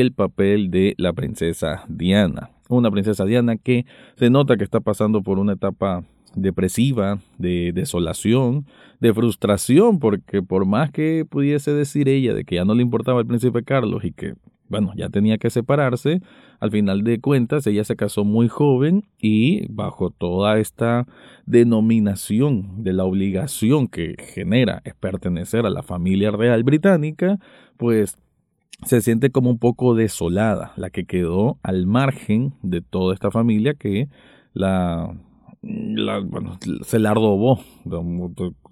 el 0.00 0.12
papel 0.12 0.70
de 0.70 0.94
la 0.96 1.12
princesa 1.12 1.84
Diana. 1.86 2.50
Una 2.68 2.90
princesa 2.90 3.26
Diana 3.26 3.56
que 3.56 3.84
se 4.16 4.30
nota 4.30 4.56
que 4.56 4.64
está 4.64 4.80
pasando 4.80 5.22
por 5.22 5.38
una 5.38 5.52
etapa 5.52 6.04
depresiva, 6.34 7.18
de 7.36 7.72
desolación, 7.74 8.64
de 9.00 9.12
frustración, 9.12 9.98
porque 9.98 10.42
por 10.42 10.64
más 10.64 10.90
que 10.90 11.26
pudiese 11.28 11.74
decir 11.74 12.08
ella 12.08 12.32
de 12.32 12.44
que 12.44 12.54
ya 12.54 12.64
no 12.64 12.74
le 12.74 12.82
importaba 12.82 13.20
el 13.20 13.26
príncipe 13.26 13.64
Carlos 13.64 14.02
y 14.02 14.12
que, 14.12 14.34
bueno, 14.68 14.94
ya 14.96 15.10
tenía 15.10 15.36
que 15.36 15.50
separarse, 15.50 16.22
al 16.58 16.70
final 16.70 17.04
de 17.04 17.20
cuentas 17.20 17.66
ella 17.66 17.84
se 17.84 17.94
casó 17.94 18.24
muy 18.24 18.48
joven 18.48 19.02
y 19.20 19.66
bajo 19.70 20.08
toda 20.08 20.58
esta 20.58 21.06
denominación 21.44 22.82
de 22.82 22.94
la 22.94 23.04
obligación 23.04 23.88
que 23.88 24.14
genera 24.18 24.80
es 24.84 24.94
pertenecer 24.94 25.66
a 25.66 25.70
la 25.70 25.82
familia 25.82 26.30
real 26.30 26.64
británica, 26.64 27.38
pues 27.76 28.16
se 28.84 29.00
siente 29.00 29.30
como 29.30 29.50
un 29.50 29.58
poco 29.58 29.94
desolada, 29.94 30.72
la 30.76 30.90
que 30.90 31.04
quedó 31.04 31.58
al 31.62 31.86
margen 31.86 32.54
de 32.62 32.80
toda 32.80 33.14
esta 33.14 33.30
familia 33.30 33.74
que 33.74 34.08
la 34.52 35.14
bueno, 35.62 36.58
se 36.82 36.98
la 36.98 37.12
ardobó 37.12 37.60
de 37.84 37.96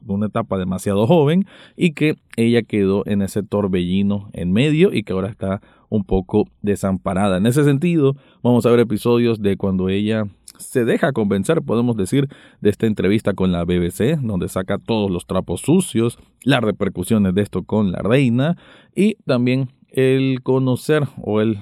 una 0.07 0.27
etapa 0.27 0.59
demasiado 0.59 1.07
joven 1.07 1.47
y 1.77 1.93
que 1.93 2.17
ella 2.37 2.63
quedó 2.63 3.07
en 3.07 3.23
ese 3.23 3.43
torbellino 3.43 4.29
en 4.33 4.53
medio 4.53 4.93
y 4.93 5.05
que 5.05 5.13
ahora 5.13 5.29
está 5.29 5.61
un 5.89 6.05
poco 6.05 6.45
desamparada. 6.63 7.37
En 7.37 7.47
ese 7.47 7.65
sentido, 7.65 8.17
vamos 8.43 8.67
a 8.67 8.71
ver 8.71 8.81
episodios 8.81 9.41
de 9.41 9.57
cuando 9.57 9.89
ella 9.89 10.25
se 10.59 10.85
deja 10.85 11.13
convencer, 11.13 11.63
podemos 11.63 11.97
decir, 11.97 12.29
de 12.61 12.71
esta 12.71 12.87
entrevista 12.87 13.35
con 13.35 13.53
la 13.53 13.65
BBC, 13.65 14.19
donde 14.21 14.49
saca 14.49 14.79
todos 14.79 15.11
los 15.11 15.27
trapos 15.27 15.61
sucios, 15.61 16.19
las 16.43 16.61
repercusiones 16.61 17.35
de 17.35 17.43
esto 17.43 17.63
con 17.63 17.93
la 17.93 18.01
reina 18.01 18.57
y 18.95 19.15
también 19.27 19.69
el 19.93 20.43
conocer 20.43 21.05
o 21.23 21.41
el 21.41 21.59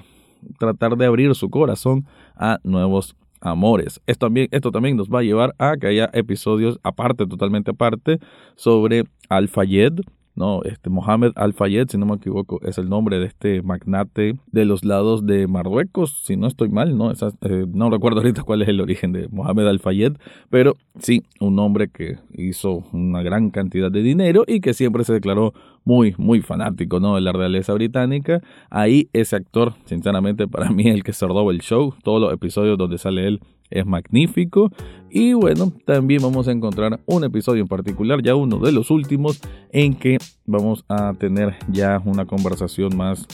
tratar 0.59 0.97
de 0.97 1.07
abrir 1.07 1.35
su 1.35 1.51
corazón 1.51 2.07
a 2.37 2.59
nuevos 2.63 3.17
amores. 3.41 4.01
Esto 4.07 4.27
también, 4.27 4.49
esto 4.51 4.71
también 4.71 4.97
nos 4.97 5.09
va 5.09 5.21
a 5.21 5.23
llevar 5.23 5.55
a 5.59 5.77
que 5.77 5.89
haya 5.89 6.11
episodios 6.13 6.79
aparte, 6.83 7.27
totalmente 7.27 7.71
aparte, 7.71 8.19
sobre 8.57 9.05
Al-Fayed, 9.29 10.01
¿no? 10.35 10.63
Este 10.63 10.89
Mohamed 10.89 11.33
Al-Fayed, 11.35 11.89
si 11.89 11.99
no 11.99 12.07
me 12.07 12.15
equivoco, 12.15 12.61
es 12.63 12.79
el 12.79 12.89
nombre 12.89 13.19
de 13.19 13.27
este 13.27 13.61
magnate 13.63 14.39
de 14.53 14.65
los 14.65 14.85
lados 14.85 15.27
de 15.27 15.49
Marruecos, 15.49 16.23
si 16.25 16.37
no 16.37 16.47
estoy 16.47 16.69
mal, 16.69 16.97
¿no? 16.97 17.11
Eh, 17.13 17.67
no 17.69 17.91
recuerdo 17.91 18.21
ahorita 18.21 18.45
cuál 18.45 18.63
es 18.63 18.69
el 18.69 18.81
origen 18.81 19.13
de 19.13 19.29
Mohamed 19.29 19.67
Al-Fayed, 19.67 20.17
pero 20.49 20.77
sí, 21.01 21.25
un 21.41 21.59
hombre 21.59 21.89
que 21.89 22.19
hizo 22.33 22.85
una 22.93 23.23
gran 23.23 23.51
cantidad 23.51 23.91
de 23.91 24.03
dinero 24.03 24.45
y 24.47 24.61
que 24.61 24.75
siempre 24.75 25.05
se 25.05 25.13
declaró 25.13 25.53
muy, 25.89 26.15
muy 26.19 26.43
fanático, 26.43 27.01
¿no? 27.01 27.15
De 27.15 27.23
la 27.23 27.33
realeza 27.33 27.73
británica. 27.73 28.43
Ahí 28.69 29.09
ese 29.15 29.37
actor, 29.37 29.73
sinceramente, 29.87 30.47
para 30.47 30.69
mí 30.71 30.87
es 30.87 30.95
el 30.95 31.03
que 31.03 31.15
cerró 31.15 31.51
el 31.51 31.63
show, 31.63 31.95
todos 32.05 32.21
los 32.21 32.31
episodios 32.31 32.77
donde 32.77 32.99
sale 32.99 33.27
él 33.27 33.41
es 33.71 33.87
magnífico. 33.87 34.71
Y 35.09 35.33
bueno, 35.33 35.73
también 35.87 36.21
vamos 36.21 36.47
a 36.47 36.53
encontrar 36.53 37.01
un 37.07 37.25
episodio 37.25 37.63
en 37.63 37.69
particular, 37.69 38.23
ya 38.23 38.35
uno 38.35 38.59
de 38.59 38.71
los 38.71 38.91
últimos, 38.91 39.41
en 39.73 39.95
que 39.95 40.19
vamos 40.45 40.85
a 40.91 41.15
tener 41.15 41.57
ya 41.69 42.03
una 42.05 42.27
conversación 42.27 42.95
más, 42.95 43.27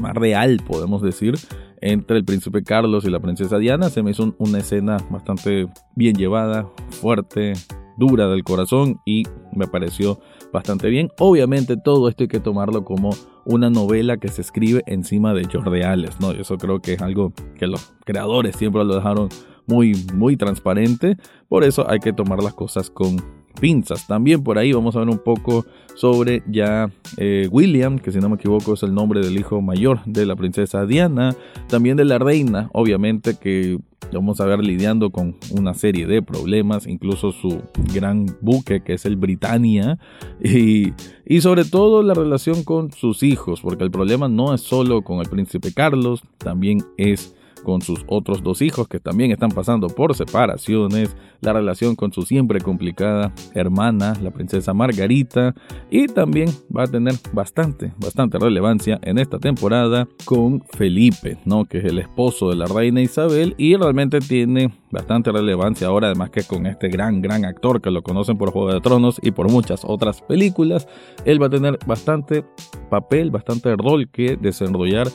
más 0.00 0.14
real, 0.14 0.62
podemos 0.66 1.02
decir, 1.02 1.34
entre 1.82 2.16
el 2.16 2.24
príncipe 2.24 2.64
Carlos 2.64 3.04
y 3.04 3.10
la 3.10 3.20
princesa 3.20 3.58
Diana. 3.58 3.90
Se 3.90 4.02
me 4.02 4.12
hizo 4.12 4.34
una 4.38 4.60
escena 4.60 4.96
bastante 5.10 5.68
bien 5.94 6.16
llevada, 6.16 6.70
fuerte, 6.88 7.52
dura 7.98 8.28
del 8.28 8.44
corazón 8.44 9.00
y 9.04 9.24
me 9.52 9.66
pareció 9.66 10.20
bastante 10.56 10.88
bien. 10.88 11.10
Obviamente 11.18 11.76
todo 11.76 12.08
esto 12.08 12.24
hay 12.24 12.28
que 12.28 12.40
tomarlo 12.40 12.84
como 12.84 13.10
una 13.44 13.68
novela 13.68 14.16
que 14.16 14.28
se 14.28 14.40
escribe 14.40 14.82
encima 14.86 15.34
de 15.34 15.42
hechos 15.42 15.64
reales, 15.64 16.18
¿no? 16.18 16.32
Eso 16.32 16.56
creo 16.56 16.80
que 16.80 16.94
es 16.94 17.02
algo 17.02 17.32
que 17.56 17.66
los 17.66 17.92
creadores 18.04 18.56
siempre 18.56 18.82
lo 18.84 18.94
dejaron 18.94 19.28
muy, 19.66 19.94
muy 20.14 20.36
transparente. 20.36 21.16
Por 21.48 21.62
eso 21.62 21.88
hay 21.88 21.98
que 21.98 22.14
tomar 22.14 22.42
las 22.42 22.54
cosas 22.54 22.90
con 22.90 23.16
pinzas. 23.60 24.06
También 24.06 24.42
por 24.42 24.58
ahí 24.58 24.72
vamos 24.72 24.96
a 24.96 25.00
ver 25.00 25.08
un 25.08 25.18
poco 25.18 25.66
sobre 25.94 26.42
ya 26.46 26.90
eh, 27.16 27.48
William, 27.50 27.98
que 27.98 28.12
si 28.12 28.18
no 28.18 28.28
me 28.28 28.36
equivoco 28.36 28.74
es 28.74 28.82
el 28.82 28.94
nombre 28.94 29.20
del 29.20 29.38
hijo 29.38 29.60
mayor 29.60 30.00
de 30.04 30.26
la 30.26 30.36
princesa 30.36 30.86
Diana, 30.86 31.34
también 31.68 31.96
de 31.96 32.04
la 32.04 32.18
reina, 32.18 32.70
obviamente 32.72 33.36
que 33.40 33.78
vamos 34.12 34.40
a 34.40 34.44
ver 34.44 34.60
lidiando 34.60 35.10
con 35.10 35.36
una 35.50 35.74
serie 35.74 36.06
de 36.06 36.22
problemas, 36.22 36.86
incluso 36.86 37.32
su 37.32 37.62
gran 37.94 38.26
buque 38.40 38.82
que 38.82 38.94
es 38.94 39.06
el 39.06 39.16
Britannia, 39.16 39.98
y, 40.42 40.92
y 41.24 41.40
sobre 41.40 41.64
todo 41.64 42.02
la 42.02 42.14
relación 42.14 42.62
con 42.62 42.92
sus 42.92 43.22
hijos, 43.22 43.60
porque 43.62 43.84
el 43.84 43.90
problema 43.90 44.28
no 44.28 44.54
es 44.54 44.60
solo 44.60 45.02
con 45.02 45.20
el 45.20 45.28
príncipe 45.28 45.72
Carlos, 45.72 46.22
también 46.38 46.84
es 46.98 47.35
con 47.62 47.82
sus 47.82 48.04
otros 48.06 48.42
dos 48.42 48.62
hijos 48.62 48.88
que 48.88 49.00
también 49.00 49.30
están 49.30 49.50
pasando 49.50 49.88
por 49.88 50.14
separaciones, 50.14 51.16
la 51.40 51.52
relación 51.52 51.96
con 51.96 52.12
su 52.12 52.22
siempre 52.22 52.60
complicada 52.60 53.32
hermana, 53.54 54.14
la 54.22 54.30
princesa 54.30 54.74
Margarita, 54.74 55.54
y 55.90 56.06
también 56.06 56.48
va 56.74 56.84
a 56.84 56.86
tener 56.86 57.14
bastante, 57.32 57.92
bastante 57.98 58.38
relevancia 58.38 58.98
en 59.02 59.18
esta 59.18 59.38
temporada 59.38 60.08
con 60.24 60.62
Felipe, 60.62 61.38
¿no? 61.44 61.64
que 61.64 61.78
es 61.78 61.84
el 61.84 61.98
esposo 61.98 62.50
de 62.50 62.56
la 62.56 62.66
reina 62.66 63.00
Isabel 63.00 63.54
y 63.58 63.76
realmente 63.76 64.20
tiene 64.20 64.72
bastante 64.90 65.32
relevancia 65.32 65.88
ahora, 65.88 66.08
además 66.08 66.30
que 66.30 66.42
con 66.42 66.66
este 66.66 66.88
gran, 66.88 67.20
gran 67.20 67.44
actor 67.44 67.80
que 67.80 67.90
lo 67.90 68.02
conocen 68.02 68.38
por 68.38 68.50
Juego 68.50 68.72
de 68.72 68.80
Tronos 68.80 69.20
y 69.22 69.30
por 69.30 69.50
muchas 69.50 69.82
otras 69.84 70.22
películas, 70.22 70.88
él 71.24 71.42
va 71.42 71.46
a 71.46 71.50
tener 71.50 71.78
bastante 71.86 72.44
papel, 72.90 73.30
bastante 73.30 73.74
rol 73.76 74.08
que 74.08 74.36
desarrollar 74.36 75.08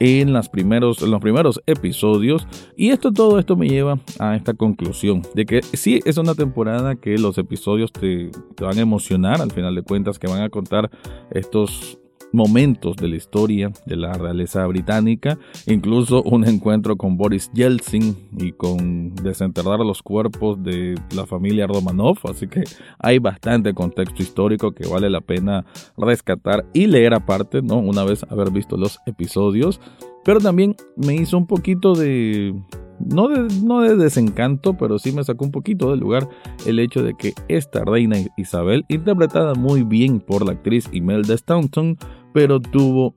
en, 0.00 0.32
primeros, 0.52 1.02
en 1.02 1.10
los 1.10 1.20
primeros 1.20 1.62
episodios. 1.66 2.46
Y 2.76 2.90
esto, 2.90 3.12
todo 3.12 3.38
esto 3.38 3.56
me 3.56 3.68
lleva 3.68 3.98
a 4.18 4.36
esta 4.36 4.54
conclusión 4.54 5.22
de 5.34 5.46
que 5.46 5.62
sí 5.62 6.00
es 6.04 6.16
una 6.16 6.34
temporada 6.34 6.96
que 6.96 7.18
los 7.18 7.38
episodios 7.38 7.92
te 7.92 8.30
van 8.60 8.78
a 8.78 8.82
emocionar 8.82 9.40
al 9.40 9.50
final 9.50 9.74
de 9.74 9.82
cuentas, 9.82 10.18
que 10.18 10.26
van 10.26 10.42
a 10.42 10.50
contar 10.50 10.90
estos 11.30 11.98
momentos 12.34 12.96
de 12.96 13.08
la 13.08 13.16
historia 13.16 13.72
de 13.86 13.96
la 13.96 14.12
realeza 14.12 14.66
británica, 14.66 15.38
incluso 15.66 16.22
un 16.24 16.44
encuentro 16.44 16.96
con 16.96 17.16
Boris 17.16 17.50
Yeltsin 17.54 18.28
y 18.38 18.52
con 18.52 19.14
desenterrar 19.14 19.78
los 19.80 20.02
cuerpos 20.02 20.62
de 20.62 20.96
la 21.14 21.26
familia 21.26 21.66
Romanov, 21.66 22.18
así 22.24 22.48
que 22.48 22.64
hay 22.98 23.18
bastante 23.20 23.72
contexto 23.72 24.22
histórico 24.22 24.72
que 24.72 24.88
vale 24.88 25.08
la 25.08 25.20
pena 25.20 25.64
rescatar 25.96 26.66
y 26.72 26.86
leer 26.86 27.14
aparte, 27.14 27.62
¿no? 27.62 27.78
Una 27.78 28.04
vez 28.04 28.24
haber 28.28 28.50
visto 28.50 28.76
los 28.76 28.98
episodios, 29.06 29.80
pero 30.24 30.40
también 30.40 30.74
me 30.96 31.14
hizo 31.14 31.38
un 31.38 31.46
poquito 31.46 31.94
de 31.94 32.54
no 32.98 33.28
de, 33.28 33.48
no 33.62 33.80
de 33.80 33.96
desencanto, 33.96 34.76
pero 34.76 34.98
sí 34.98 35.12
me 35.12 35.24
sacó 35.24 35.44
un 35.44 35.50
poquito 35.50 35.90
del 35.90 36.00
lugar 36.00 36.28
el 36.66 36.78
hecho 36.78 37.02
de 37.02 37.14
que 37.14 37.34
esta 37.48 37.84
reina 37.84 38.16
Isabel, 38.36 38.84
interpretada 38.88 39.54
muy 39.54 39.82
bien 39.82 40.20
por 40.20 40.44
la 40.44 40.52
actriz 40.52 40.88
Imelda 40.92 41.36
Staunton, 41.36 41.96
pero 42.34 42.60
tuvo 42.60 43.14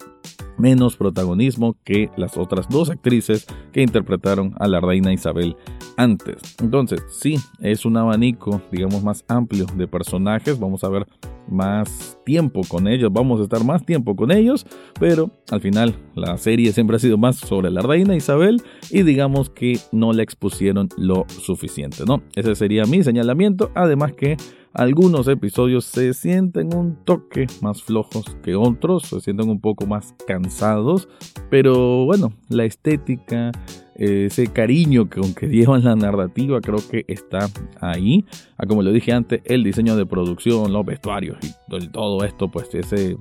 menos 0.57 0.95
protagonismo 0.95 1.75
que 1.83 2.09
las 2.17 2.37
otras 2.37 2.69
dos 2.69 2.89
actrices 2.89 3.45
que 3.73 3.81
interpretaron 3.81 4.53
a 4.59 4.67
la 4.67 4.79
reina 4.79 5.11
Isabel 5.11 5.57
antes. 5.97 6.55
Entonces, 6.61 7.03
sí, 7.09 7.37
es 7.59 7.85
un 7.85 7.97
abanico, 7.97 8.61
digamos, 8.71 9.03
más 9.03 9.25
amplio 9.27 9.65
de 9.75 9.87
personajes. 9.87 10.59
Vamos 10.59 10.83
a 10.83 10.89
ver 10.89 11.05
más 11.49 12.17
tiempo 12.25 12.61
con 12.67 12.87
ellos, 12.87 13.11
vamos 13.11 13.39
a 13.39 13.43
estar 13.43 13.63
más 13.63 13.85
tiempo 13.85 14.15
con 14.15 14.31
ellos, 14.31 14.65
pero 14.99 15.31
al 15.49 15.61
final 15.61 15.95
la 16.13 16.37
serie 16.37 16.73
siempre 16.73 16.97
ha 16.97 16.99
sido 16.99 17.17
más 17.17 17.37
sobre 17.37 17.71
la 17.71 17.81
reina 17.81 18.15
Isabel 18.15 18.61
y 18.91 19.03
digamos 19.03 19.49
que 19.49 19.79
no 19.91 20.11
la 20.13 20.23
expusieron 20.23 20.89
lo 20.97 21.25
suficiente, 21.29 22.03
¿no? 22.05 22.21
Ese 22.35 22.53
sería 22.55 22.83
mi 22.83 23.01
señalamiento, 23.03 23.71
además 23.75 24.13
que 24.13 24.37
algunos 24.73 25.27
episodios 25.27 25.85
se 25.85 26.13
sienten 26.13 26.73
un 26.75 26.95
toque 27.03 27.47
más 27.61 27.81
flojos 27.81 28.25
que 28.43 28.55
otros, 28.55 29.03
se 29.03 29.19
sienten 29.21 29.49
un 29.49 29.59
poco 29.59 29.85
más 29.85 30.13
cansados, 30.27 31.09
pero 31.49 32.05
bueno, 32.05 32.33
la 32.49 32.65
estética, 32.65 33.51
ese 33.95 34.47
cariño 34.47 35.09
que 35.09 35.19
aunque 35.19 35.47
llevan 35.47 35.83
la 35.83 35.95
narrativa 35.95 36.61
creo 36.61 36.79
que 36.89 37.05
está 37.07 37.49
ahí. 37.81 38.25
Ah, 38.57 38.65
como 38.67 38.83
lo 38.83 38.91
dije 38.91 39.11
antes, 39.11 39.41
el 39.45 39.63
diseño 39.63 39.95
de 39.95 40.05
producción, 40.05 40.71
los 40.71 40.85
vestuarios 40.85 41.37
y 41.43 41.87
todo 41.87 42.23
esto, 42.23 42.51
pues 42.51 42.73
ese, 42.75 43.17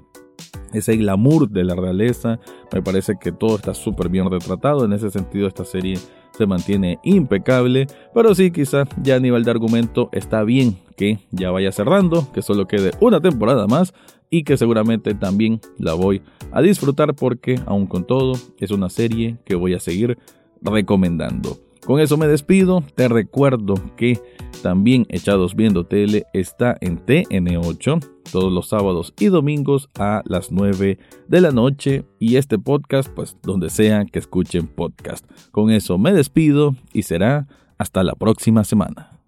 ese 0.73 0.97
glamour 0.97 1.49
de 1.49 1.65
la 1.65 1.75
realeza, 1.75 2.38
me 2.73 2.83
parece 2.83 3.17
que 3.19 3.33
todo 3.33 3.57
está 3.57 3.73
súper 3.73 4.09
bien 4.09 4.31
retratado. 4.31 4.85
En 4.85 4.93
ese 4.93 5.11
sentido, 5.11 5.49
esta 5.49 5.65
serie 5.65 5.99
se 6.37 6.47
mantiene 6.47 6.99
impecable, 7.02 7.87
pero 8.14 8.35
sí, 8.35 8.50
quizá 8.50 8.85
ya 9.02 9.16
a 9.16 9.21
nivel 9.21 9.45
de 9.45 9.50
argumento 9.50 10.09
está 10.12 10.43
bien 10.45 10.78
que 10.97 11.19
ya 11.31 11.50
vaya 11.50 11.73
cerrando, 11.73 12.31
que 12.33 12.43
solo 12.43 12.66
quede 12.66 12.93
una 13.00 13.21
temporada 13.21 13.66
más 13.66 13.95
y 14.31 14.45
que 14.45 14.57
seguramente 14.57 15.14
también 15.14 15.61
la 15.78 15.95
voy 15.95 16.23
a 16.52 16.62
disfrutar 16.62 17.14
porque, 17.14 17.61
aun 17.66 17.87
con 17.87 18.07
todo, 18.07 18.35
es 18.59 18.71
una 18.71 18.88
serie 18.88 19.37
que 19.45 19.55
voy 19.55 19.75
a 19.75 19.81
seguir 19.81 20.19
recomendando. 20.62 21.66
Con 21.87 22.00
eso 22.00 22.16
me 22.16 22.26
despido, 22.26 22.83
te 22.97 23.07
recuerdo 23.07 23.75
que 23.97 24.21
también 24.61 25.07
Echados 25.09 25.55
Viendo 25.55 25.87
Tele 25.87 26.26
está 26.33 26.76
en 26.81 26.99
TN8 26.99 28.05
todos 28.33 28.52
los 28.52 28.69
sábados 28.69 29.14
y 29.21 29.26
domingos 29.26 29.88
a 29.97 30.21
las 30.25 30.50
9 30.50 30.99
de 31.28 31.40
la 31.40 31.52
noche 31.52 32.05
y 32.19 32.38
este 32.38 32.59
podcast 32.59 33.09
pues 33.11 33.37
donde 33.40 33.71
sea 33.71 34.05
que 34.05 34.19
escuchen 34.19 34.66
podcast. 34.66 35.25
Con 35.52 35.71
eso 35.71 35.97
me 35.97 36.12
despido 36.12 36.75
y 36.93 37.05
será 37.05 37.47
hasta 37.78 38.02
la 38.02 38.16
próxima 38.16 38.64
semana. 38.64 39.21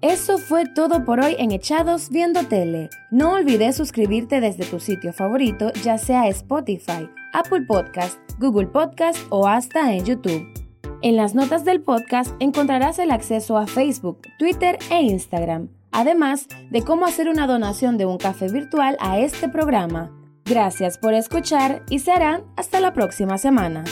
Eso 0.00 0.38
fue 0.38 0.64
todo 0.74 1.04
por 1.04 1.20
hoy 1.20 1.36
en 1.38 1.50
Echados 1.50 2.08
Viendo 2.08 2.44
Tele. 2.44 2.88
No 3.10 3.34
olvides 3.34 3.76
suscribirte 3.76 4.40
desde 4.40 4.64
tu 4.64 4.80
sitio 4.80 5.12
favorito, 5.12 5.72
ya 5.84 5.98
sea 5.98 6.26
Spotify, 6.28 7.06
Apple 7.34 7.66
Podcast, 7.68 8.18
Google 8.38 8.68
Podcast 8.68 9.18
o 9.28 9.46
hasta 9.46 9.92
en 9.92 10.06
YouTube. 10.06 10.69
En 11.02 11.16
las 11.16 11.34
notas 11.34 11.64
del 11.64 11.80
podcast 11.80 12.34
encontrarás 12.40 12.98
el 12.98 13.10
acceso 13.10 13.56
a 13.56 13.66
Facebook, 13.66 14.20
Twitter 14.38 14.78
e 14.90 15.00
Instagram, 15.00 15.70
además 15.92 16.46
de 16.70 16.82
cómo 16.82 17.06
hacer 17.06 17.30
una 17.30 17.46
donación 17.46 17.96
de 17.96 18.04
un 18.04 18.18
café 18.18 18.48
virtual 18.48 18.98
a 19.00 19.18
este 19.18 19.48
programa. 19.48 20.12
Gracias 20.44 20.98
por 20.98 21.14
escuchar 21.14 21.82
y 21.88 22.00
serán 22.00 22.44
hasta 22.56 22.80
la 22.80 22.92
próxima 22.92 23.38
semana. 23.38 23.84